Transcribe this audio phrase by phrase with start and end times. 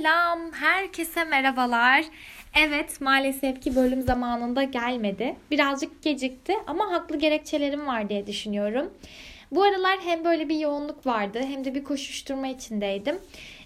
[0.00, 2.04] Selam, herkese merhabalar.
[2.58, 5.36] Evet, maalesef ki bölüm zamanında gelmedi.
[5.50, 8.90] Birazcık gecikti ama haklı gerekçelerim var diye düşünüyorum.
[9.52, 13.18] Bu aralar hem böyle bir yoğunluk vardı hem de bir koşuşturma içindeydim.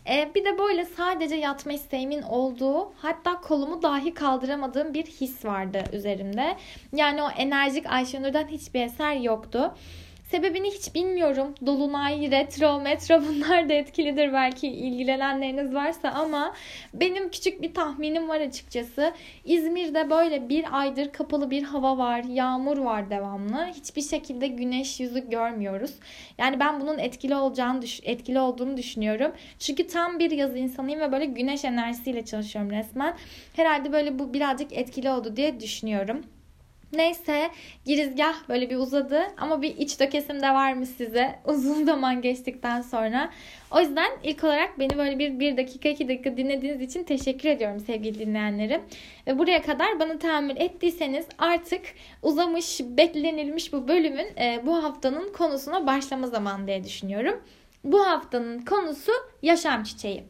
[0.08, 5.84] Ee, bir de böyle sadece yatma isteğimin olduğu hatta kolumu dahi kaldıramadığım bir his vardı
[5.92, 6.56] üzerimde.
[6.94, 9.74] Yani o enerjik Ayşenur'dan hiçbir eser yoktu.
[10.24, 11.54] Sebebini hiç bilmiyorum.
[11.66, 16.54] Dolunay, retro, metro bunlar da etkilidir belki ilgilenenleriniz varsa ama
[16.94, 19.12] benim küçük bir tahminim var açıkçası.
[19.44, 22.24] İzmir'de böyle bir aydır kapalı bir hava var.
[22.24, 23.66] Yağmur var devamlı.
[23.66, 25.94] Hiçbir şekilde güneş yüzü görmüyoruz.
[26.38, 29.32] Yani ben bunun etkili olacağını etkili olduğunu düşünüyorum.
[29.58, 33.16] Çünkü tam bir yaz insanıyım ve böyle güneş enerjisiyle çalışıyorum resmen.
[33.56, 36.22] Herhalde böyle bu birazcık etkili oldu diye düşünüyorum.
[36.96, 37.50] Neyse
[37.84, 43.30] girizgah böyle bir uzadı ama bir iç dökesim de varmış size uzun zaman geçtikten sonra.
[43.70, 47.80] O yüzden ilk olarak beni böyle bir, bir dakika iki dakika dinlediğiniz için teşekkür ediyorum
[47.80, 48.80] sevgili dinleyenlerim.
[49.26, 51.82] Ve buraya kadar bana tahammül ettiyseniz artık
[52.22, 57.42] uzamış beklenilmiş bu bölümün e, bu haftanın konusuna başlama zamanı diye düşünüyorum.
[57.84, 60.24] Bu haftanın konusu yaşam çiçeği.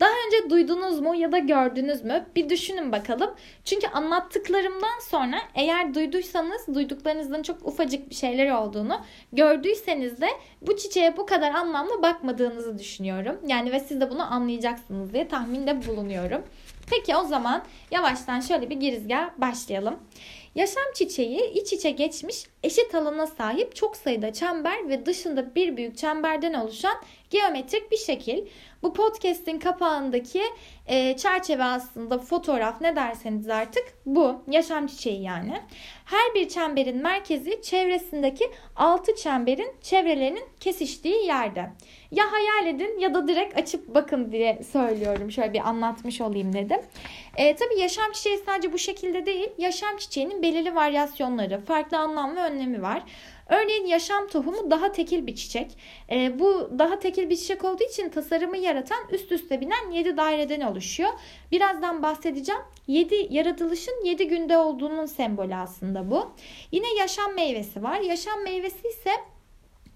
[0.00, 2.26] Daha önce duydunuz mu ya da gördünüz mü?
[2.36, 3.30] Bir düşünün bakalım.
[3.64, 9.00] Çünkü anlattıklarımdan sonra eğer duyduysanız duyduklarınızdan çok ufacık bir şeyler olduğunu
[9.32, 10.28] gördüyseniz de
[10.62, 13.36] bu çiçeğe bu kadar anlamlı bakmadığınızı düşünüyorum.
[13.46, 16.42] Yani ve siz de bunu anlayacaksınız diye tahminde bulunuyorum.
[16.90, 19.98] Peki o zaman yavaştan şöyle bir girizgah başlayalım.
[20.54, 25.98] Yaşam çiçeği iç içe geçmiş eşit alana sahip çok sayıda çember ve dışında bir büyük
[25.98, 26.94] çemberden oluşan
[27.30, 28.46] geometrik bir şekil.
[28.82, 30.42] Bu podcast'in kapağındaki
[30.86, 34.42] e, çerçeve aslında fotoğraf ne derseniz artık bu.
[34.50, 35.60] Yaşam çiçeği yani.
[36.04, 41.70] Her bir çemberin merkezi çevresindeki altı çemberin çevrelerinin kesiştiği yerde.
[42.10, 45.32] Ya hayal edin ya da direkt açıp bakın diye söylüyorum.
[45.32, 46.80] Şöyle bir anlatmış olayım dedim.
[47.36, 49.48] E, tabii yaşam çiçeği sadece bu şekilde değil.
[49.58, 53.02] Yaşam çiçeğinin belirli varyasyonları, farklı anlam ve önlemi var.
[53.48, 55.78] Örneğin yaşam tohumu daha tekil bir çiçek.
[56.10, 60.60] E, bu daha tekil bir çiçek olduğu için tasarımı yaratan üst üste binen 7 daireden
[60.60, 61.10] oluşuyor.
[61.52, 62.60] Birazdan bahsedeceğim.
[62.86, 66.32] 7 yaratılışın 7 günde olduğunun sembolü aslında bu.
[66.72, 68.00] Yine yaşam meyvesi var.
[68.00, 69.10] Yaşam meyvesi ise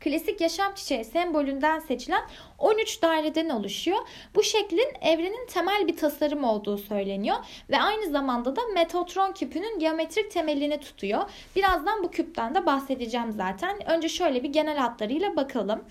[0.00, 2.22] klasik yaşam çiçeği sembolünden seçilen
[2.58, 3.98] 13 daireden oluşuyor.
[4.34, 7.36] Bu şeklin evrenin temel bir tasarım olduğu söyleniyor
[7.70, 11.30] ve aynı zamanda da Metatron küpünün geometrik temelini tutuyor.
[11.56, 13.90] Birazdan bu küpten de bahsedeceğim zaten.
[13.90, 15.84] Önce şöyle bir genel hatlarıyla bakalım.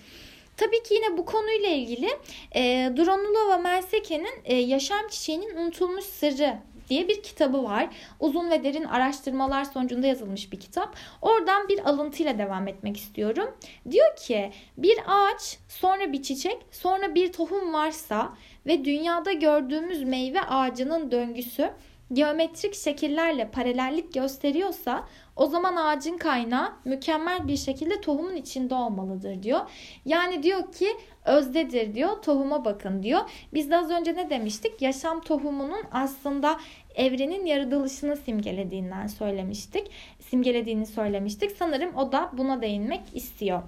[0.56, 2.08] Tabii ki yine bu konuyla ilgili
[2.54, 7.88] e, Dronulova Merseke'nin e, Yaşam Çiçeğinin Unutulmuş Sırrı diye bir kitabı var.
[8.20, 10.96] Uzun ve derin araştırmalar sonucunda yazılmış bir kitap.
[11.22, 13.56] Oradan bir alıntıyla devam etmek istiyorum.
[13.90, 18.32] Diyor ki bir ağaç, sonra bir çiçek, sonra bir tohum varsa
[18.66, 21.70] ve dünyada gördüğümüz meyve ağacının döngüsü
[22.12, 29.60] geometrik şekillerle paralellik gösteriyorsa o zaman ağacın kaynağı mükemmel bir şekilde tohumun içinde olmalıdır diyor.
[30.04, 30.88] Yani diyor ki
[31.24, 32.22] özdedir diyor.
[32.22, 33.20] Tohuma bakın diyor.
[33.54, 34.82] Biz de az önce ne demiştik?
[34.82, 36.60] Yaşam tohumunun aslında
[36.94, 39.90] evrenin yaratılışını simgelediğinden söylemiştik.
[40.20, 41.50] Simgelediğini söylemiştik.
[41.58, 43.62] Sanırım o da buna değinmek istiyor.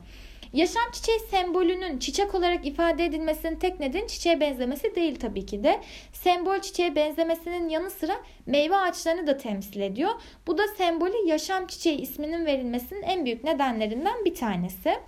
[0.52, 5.80] Yaşam çiçeği sembolünün çiçek olarak ifade edilmesinin tek nedeni çiçeğe benzemesi değil tabii ki de.
[6.12, 8.16] Sembol çiçeğe benzemesinin yanı sıra
[8.46, 10.10] meyve ağaçlarını da temsil ediyor.
[10.46, 14.98] Bu da sembolü yaşam çiçeği isminin verilmesinin en büyük nedenlerinden bir tanesi.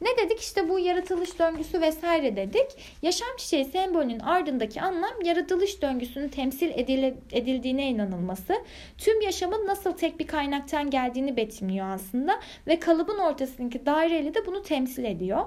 [0.00, 0.40] Ne dedik?
[0.40, 2.66] İşte bu yaratılış döngüsü vesaire dedik.
[3.02, 6.70] Yaşam çiçeği sembolünün ardındaki anlam yaratılış döngüsünün temsil
[7.32, 8.54] edildiğine inanılması.
[8.98, 14.62] Tüm yaşamın nasıl tek bir kaynaktan geldiğini betimliyor aslında ve kalıbın ortasındaki daireli de bunu
[14.62, 15.46] temsil ediyor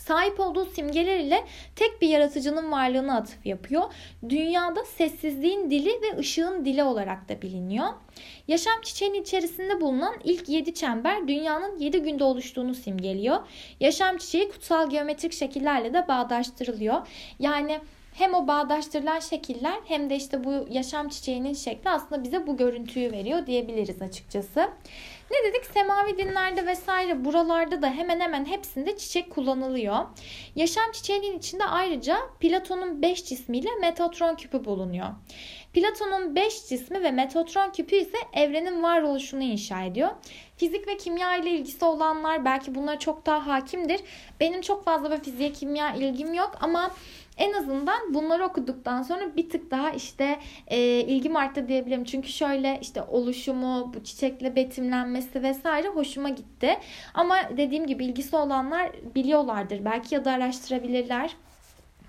[0.00, 1.44] sahip olduğu simgeler ile
[1.76, 3.82] tek bir yaratıcının varlığını atıf yapıyor.
[4.28, 7.86] Dünyada sessizliğin dili ve ışığın dili olarak da biliniyor.
[8.48, 13.38] Yaşam çiçeğinin içerisinde bulunan ilk 7 çember dünyanın 7 günde oluştuğunu simgeliyor.
[13.80, 17.06] Yaşam çiçeği kutsal geometrik şekillerle de bağdaştırılıyor.
[17.38, 17.80] Yani
[18.12, 23.12] hem o bağdaştırılan şekiller hem de işte bu yaşam çiçeğinin şekli aslında bize bu görüntüyü
[23.12, 24.70] veriyor diyebiliriz açıkçası.
[25.30, 25.66] Ne dedik?
[25.66, 29.96] Semavi dinlerde vesaire buralarda da hemen hemen hepsinde çiçek kullanılıyor.
[30.56, 35.08] Yaşam çiçeğinin içinde ayrıca Platon'un 5 cismiyle Metatron küpü bulunuyor.
[35.72, 40.08] Platon'un 5 cismi ve Metatron küpü ise evrenin varoluşunu inşa ediyor.
[40.56, 44.00] Fizik ve kimya ile ilgisi olanlar belki bunlara çok daha hakimdir.
[44.40, 46.90] Benim çok fazla bir fiziğe kimya ilgim yok ama
[47.36, 52.04] en azından bunları okuduktan sonra bir tık daha işte e, ilgim arttı diyebilirim.
[52.04, 56.78] Çünkü şöyle işte oluşumu, bu çiçekle betimlenmesi vesaire hoşuma gitti.
[57.14, 61.30] Ama dediğim gibi ilgisi olanlar biliyorlardır belki ya da araştırabilirler.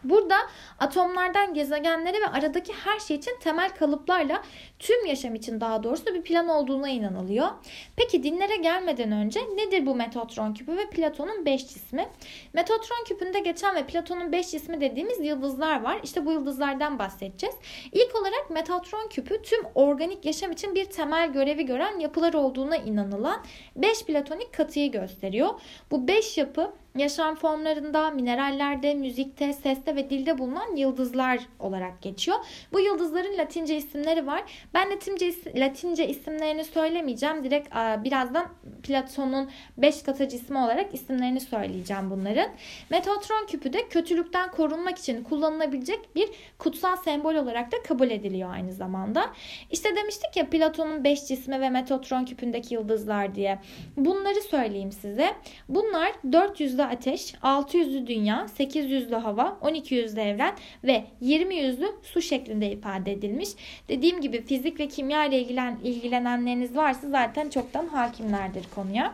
[0.04, 0.36] Burada
[0.80, 4.42] atomlardan gezegenlere ve aradaki her şey için temel kalıplarla
[4.80, 7.48] tüm yaşam için daha doğrusu bir plan olduğuna inanılıyor.
[7.96, 12.10] Peki dinlere gelmeden önce nedir bu Metotron küpü ve Platon'un 5 cismi?
[12.54, 16.00] Metotron küpünde geçen ve Platon'un 5 cismi dediğimiz yıldızlar var.
[16.04, 17.56] İşte bu yıldızlardan bahsedeceğiz.
[17.92, 23.44] İlk olarak Metotron küpü tüm organik yaşam için bir temel görevi gören yapılar olduğuna inanılan
[23.76, 25.50] 5 platonik katıyı gösteriyor.
[25.92, 32.38] Bu 5 yapı yaşam formlarında, minerallerde, müzikte, seste ve dilde bulunan yıldızlar olarak geçiyor.
[32.74, 34.44] Bu yıldızların Latince isimleri var.
[34.74, 37.44] Ben Latince, Latince isimlerini söylemeyeceğim.
[37.44, 38.46] Direkt birazdan
[38.84, 42.50] Platon'un 5 katı cismi olarak isimlerini söyleyeceğim bunların.
[42.90, 48.74] Metotron küpü de kötülükten korunmak için kullanılabilecek bir kutsal sembol olarak da kabul ediliyor aynı
[48.74, 49.30] zamanda.
[49.72, 53.60] İşte demiştik ya Platon'un 5 cismi ve Metotron küpündeki yıldızlar diye.
[53.98, 55.34] Bunları söyleyeyim size.
[55.70, 61.56] Bunlar 400 yüzlü ateş, 6 yüzlü dünya, 8 yüzlü hava, 12 yüzlü evren ve 20
[61.56, 63.50] yüzlü su şeklinde ifade edilmiş.
[63.90, 69.14] Dediğim gibi fizik ve kimya ile ilgilen, ilgilenenleriniz varsa zaten çoktan hakimlerdir konuya.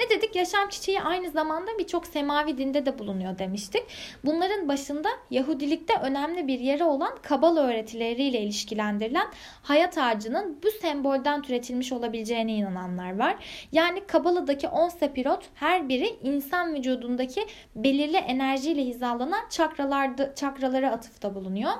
[0.00, 0.36] Ne dedik?
[0.36, 3.82] Yaşam çiçeği aynı zamanda birçok semavi dinde de bulunuyor demiştik.
[4.24, 9.26] Bunların başında Yahudilikte önemli bir yeri olan Kabala öğretileriyle ilişkilendirilen
[9.62, 13.36] hayat ağacının bu sembolden türetilmiş olabileceğine inananlar var.
[13.72, 17.46] Yani Kabala'daki 10 sepirot her biri insan vücudundaki
[17.76, 21.72] belirli enerjiyle hizalanan çakralarda, çakralara atıfta bulunuyor.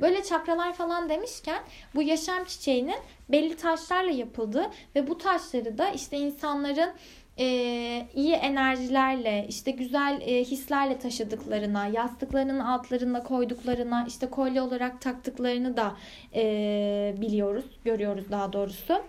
[0.00, 1.62] Böyle çakralar falan demişken
[1.94, 6.90] bu yaşam çiçeğinin belli taşlarla yapıldığı ve bu taşları da işte insanların
[7.40, 15.76] e, iyi enerjilerle, işte güzel e, hislerle taşıdıklarına, yastıklarının altlarına koyduklarına, işte kolye olarak taktıklarını
[15.76, 15.96] da
[16.34, 19.02] e, biliyoruz, görüyoruz daha doğrusu.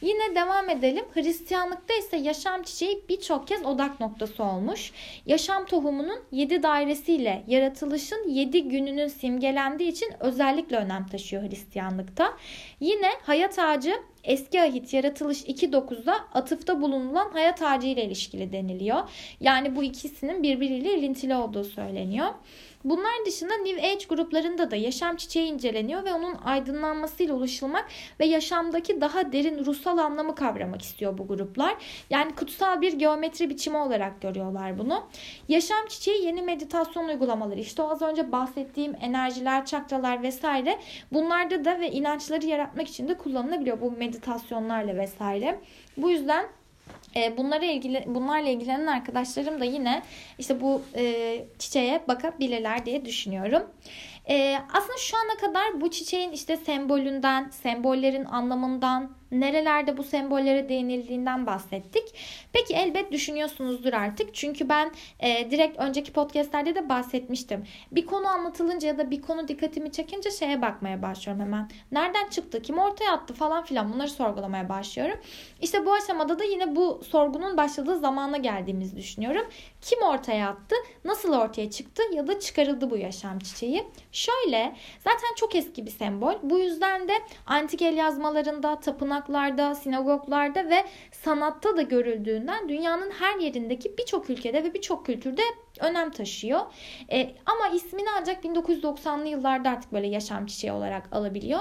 [0.00, 1.04] Yine devam edelim.
[1.14, 4.92] Hristiyanlıkta ise yaşam çiçeği birçok kez odak noktası olmuş.
[5.26, 12.36] Yaşam tohumunun 7 dairesiyle yaratılışın 7 gününün simgelendiği için özellikle önem taşıyor Hristiyanlıkta.
[12.80, 13.94] Yine hayat ağacı
[14.28, 19.08] Eski ahit yaratılış 2.9'da atıfta bulunulan hayat ağacı ile ilişkili deniliyor.
[19.40, 22.26] Yani bu ikisinin birbiriyle ilintili olduğu söyleniyor.
[22.84, 27.88] Bunlar dışında New Age gruplarında da yaşam çiçeği inceleniyor ve onun aydınlanmasıyla ulaşılmak
[28.20, 31.76] ve yaşamdaki daha derin ruhsal anlamı kavramak istiyor bu gruplar.
[32.10, 35.04] Yani kutsal bir geometri biçimi olarak görüyorlar bunu.
[35.48, 40.78] Yaşam çiçeği yeni meditasyon uygulamaları işte az önce bahsettiğim enerjiler, çakralar vesaire
[41.12, 45.60] bunlarda da ve inançları yaratmak için de kullanılabiliyor bu meditasyonlarla vesaire.
[45.96, 46.46] Bu yüzden
[47.16, 50.02] e, bunlara ilgili bunlarla ilgilenen arkadaşlarım da yine
[50.38, 53.62] işte bu e, çiçeğe bakabilirler diye düşünüyorum.
[54.28, 61.46] E, aslında şu ana kadar bu çiçeğin işte sembolünden, sembollerin anlamından, nerelerde bu sembollere değinildiğinden
[61.46, 62.14] bahsettik.
[62.52, 64.34] Peki elbet düşünüyorsunuzdur artık.
[64.34, 67.64] Çünkü ben e, direkt önceki podcastlerde de bahsetmiştim.
[67.92, 71.70] Bir konu anlatılınca ya da bir konu dikkatimi çekince şeye bakmaya başlıyorum hemen.
[71.92, 72.62] Nereden çıktı?
[72.62, 75.18] Kim ortaya attı falan filan bunları sorgulamaya başlıyorum.
[75.60, 79.46] İşte bu aşamada da yine bu sorgunun başladığı zamana geldiğimizi düşünüyorum.
[79.80, 80.74] Kim ortaya attı?
[81.04, 83.84] Nasıl ortaya çıktı ya da çıkarıldı bu yaşam çiçeği?
[84.12, 86.34] Şöyle zaten çok eski bir sembol.
[86.42, 87.12] Bu yüzden de
[87.46, 88.80] antik el yazmalarında,
[89.18, 95.42] tapınaklarda, sinagoglarda ve sanatta da görüldüğünden dünyanın her yerindeki birçok ülkede ve birçok kültürde
[95.80, 96.60] önem taşıyor.
[97.12, 101.60] E, ama ismini ancak 1990'lı yıllarda artık böyle yaşam çiçeği olarak alabiliyor.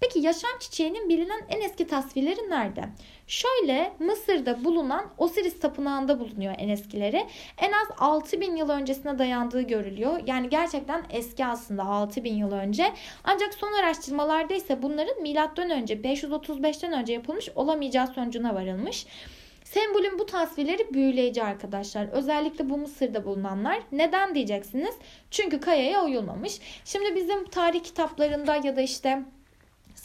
[0.00, 2.84] Peki yaşam çiçeğinin bilinen en eski tasvirleri nerede?
[3.26, 7.26] Şöyle Mısır'da bulunan Osiris tapınağında bulunuyor en eskileri.
[7.58, 10.20] En az 6000 yıl öncesine dayandığı görülüyor.
[10.26, 12.92] Yani gerçekten eski aslında 6000 yıl önce.
[13.24, 19.06] Ancak son araştırmalarda ise bunların milattan önce 535'ten önce yapılmış olamayacağı sonucuna varılmış.
[19.66, 22.08] Sembolün bu tasvirleri büyüleyici arkadaşlar.
[22.08, 23.82] Özellikle bu Mısır'da bulunanlar.
[23.92, 24.94] Neden diyeceksiniz?
[25.30, 26.60] Çünkü kayaya oyulmamış.
[26.84, 29.22] Şimdi bizim tarih kitaplarında ya da işte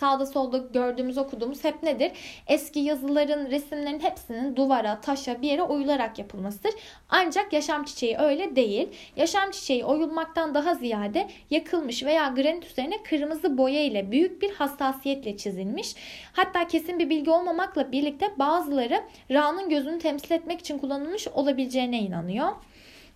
[0.02, 2.12] sağda solda gördüğümüz okuduğumuz hep nedir?
[2.48, 6.72] Eski yazıların, resimlerin hepsinin duvara, taşa bir yere oyularak yapılmasıdır.
[7.10, 8.90] Ancak yaşam çiçeği öyle değil.
[9.16, 15.38] Yaşam çiçeği oyulmaktan daha ziyade yakılmış veya granit üzerine kırmızı boya ile büyük bir hassasiyetle
[15.38, 15.96] çizilmiş.
[16.34, 22.48] Hatta kesin bir bilgi olmamakla birlikte bazıları Ra'nın gözünü temsil etmek için kullanılmış olabileceğine inanıyor.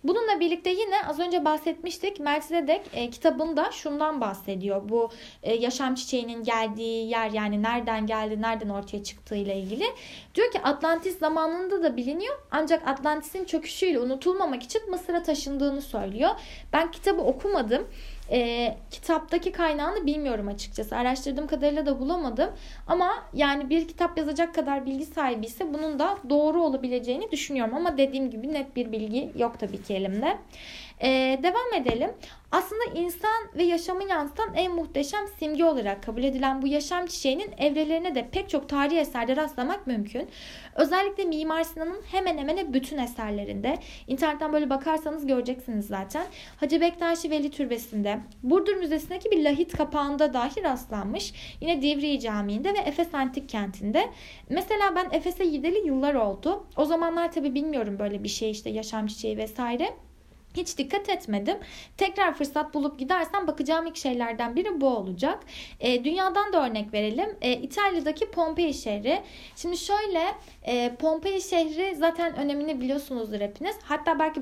[0.08, 4.88] Bununla birlikte yine az önce bahsetmiştik Melchizedek e, kitabında şundan bahsediyor.
[4.88, 5.10] Bu
[5.42, 9.84] e, yaşam çiçeğinin geldiği yer yani nereden geldi, nereden ortaya çıktığı ile ilgili.
[10.34, 16.30] Diyor ki Atlantis zamanında da biliniyor ancak Atlantis'in çöküşüyle unutulmamak için Mısır'a taşındığını söylüyor.
[16.72, 17.88] Ben kitabı okumadım.
[18.30, 20.96] E, kitaptaki kaynağını bilmiyorum açıkçası.
[20.96, 22.50] Araştırdığım kadarıyla da bulamadım.
[22.86, 27.74] Ama yani bir kitap yazacak kadar bilgi sahibi ise bunun da doğru olabileceğini düşünüyorum.
[27.74, 30.38] Ama dediğim gibi net bir bilgi yok tabii ki elimde.
[31.02, 32.10] Ee, devam edelim.
[32.52, 38.14] Aslında insan ve yaşamı yansıtan en muhteşem simge olarak kabul edilen bu yaşam çiçeğinin evrelerine
[38.14, 40.28] de pek çok tarihi eserde rastlamak mümkün.
[40.74, 43.78] Özellikle Mimar Sinan'ın hemen hemen bütün eserlerinde.
[44.06, 46.26] internetten böyle bakarsanız göreceksiniz zaten.
[46.56, 51.32] Hacı Bektaşi Veli Türbesi'nde, Burdur Müzesi'ndeki bir lahit kapağında dahi rastlanmış.
[51.60, 54.10] Yine Divriği Camii'nde ve Efes Antik Kenti'nde.
[54.48, 56.66] Mesela ben Efes'e gideli yıllar oldu.
[56.76, 60.05] O zamanlar tabii bilmiyorum böyle bir şey işte yaşam çiçeği vesaire.
[60.56, 61.56] Hiç dikkat etmedim.
[61.96, 65.38] Tekrar fırsat bulup gidersem bakacağım ilk şeylerden biri bu olacak.
[65.80, 67.36] E, dünyadan da örnek verelim.
[67.40, 69.22] E, İtalya'daki Pompei şehri.
[69.56, 70.24] Şimdi şöyle
[70.62, 73.76] e, Pompei şehri zaten önemini biliyorsunuzdur hepiniz.
[73.82, 74.40] Hatta belki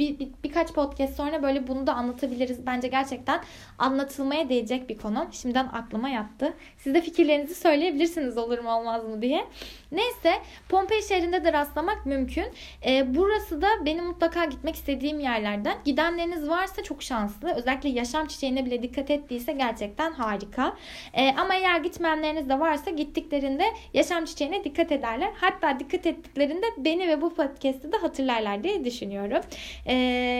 [0.00, 2.66] bir, bir, birkaç podcast sonra böyle bunu da anlatabiliriz.
[2.66, 3.40] Bence gerçekten
[3.78, 5.28] anlatılmaya değecek bir konu.
[5.32, 6.54] Şimdiden aklıma yattı.
[6.78, 9.46] Siz de fikirlerinizi söyleyebilirsiniz olur mu olmaz mı diye.
[9.92, 10.32] Neyse
[10.68, 12.44] Pompei şehrinde de rastlamak mümkün.
[12.86, 15.78] E, burası da benim mutlaka gitmek istediğim yerlerden.
[15.84, 17.54] Gidenleriniz varsa çok şanslı.
[17.54, 20.76] Özellikle yaşam çiçeğine bile dikkat ettiyse gerçekten harika.
[21.14, 23.64] E, ama eğer gitmeyenleriniz de varsa gittiklerinde
[23.94, 25.30] yaşam çiçeğine dikkat ederler.
[25.40, 29.40] Hatta dikkat ettiklerinde beni ve bu podcast'ı da hatırlarlar diye düşünüyorum.
[29.86, 29.89] E,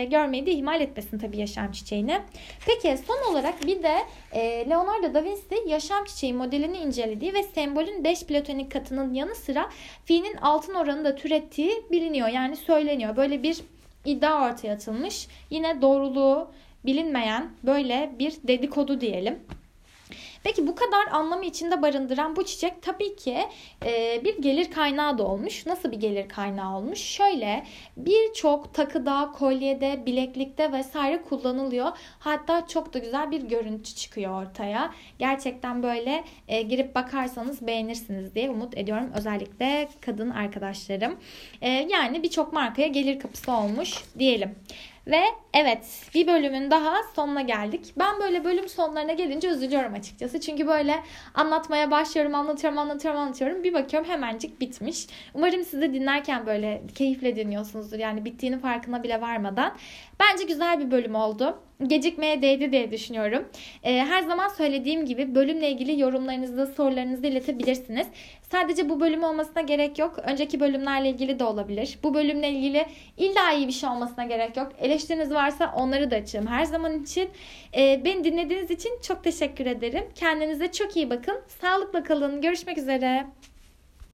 [0.03, 2.21] görmeyi de ihmal etmesin tabii yaşam çiçeğini.
[2.65, 3.97] Peki son olarak bir de
[4.31, 9.69] e, Leonardo da Vinci yaşam çiçeği modelini incelediği ve sembolün 5 platonik katının yanı sıra
[10.05, 12.27] fi'nin altın oranı da türettiği biliniyor.
[12.27, 13.15] Yani söyleniyor.
[13.15, 13.61] Böyle bir
[14.05, 15.27] iddia ortaya atılmış.
[15.49, 16.51] Yine doğruluğu
[16.85, 19.39] bilinmeyen böyle bir dedikodu diyelim.
[20.43, 23.37] Peki bu kadar anlamı içinde barındıran bu çiçek tabii ki
[23.85, 25.65] e, bir gelir kaynağı da olmuş.
[25.65, 26.99] Nasıl bir gelir kaynağı olmuş?
[26.99, 27.65] Şöyle
[27.97, 31.91] birçok takıda, kolyede, bileklikte vesaire kullanılıyor.
[32.19, 34.93] Hatta çok da güzel bir görüntü çıkıyor ortaya.
[35.19, 39.11] Gerçekten böyle e, girip bakarsanız beğenirsiniz diye umut ediyorum.
[39.15, 41.19] Özellikle kadın arkadaşlarım.
[41.61, 44.55] E, yani birçok markaya gelir kapısı olmuş diyelim.
[45.07, 45.21] Ve
[45.53, 47.93] evet bir bölümün daha sonuna geldik.
[47.99, 50.39] Ben böyle bölüm sonlarına gelince üzülüyorum açıkçası.
[50.39, 51.03] Çünkü böyle
[51.33, 53.63] anlatmaya başlıyorum, anlatıyorum, anlatıyorum, anlatıyorum.
[53.63, 55.07] Bir bakıyorum hemencik bitmiş.
[55.33, 57.99] Umarım siz de dinlerken böyle keyifle dinliyorsunuzdur.
[57.99, 59.73] Yani bittiğinin farkına bile varmadan.
[60.21, 63.49] Bence güzel bir bölüm oldu gecikmeye değdi diye düşünüyorum.
[63.83, 68.07] Ee, her zaman söylediğim gibi bölümle ilgili yorumlarınızı, sorularınızı iletebilirsiniz.
[68.51, 70.19] Sadece bu bölüm olmasına gerek yok.
[70.23, 71.99] Önceki bölümlerle ilgili de olabilir.
[72.03, 72.85] Bu bölümle ilgili
[73.17, 74.71] illa iyi bir şey olmasına gerek yok.
[74.79, 77.29] Eleştiriniz varsa onları da açığım her zaman için.
[77.77, 80.03] Ee, beni dinlediğiniz için çok teşekkür ederim.
[80.15, 81.41] Kendinize çok iyi bakın.
[81.47, 82.41] Sağlıkla kalın.
[82.41, 83.25] Görüşmek üzere.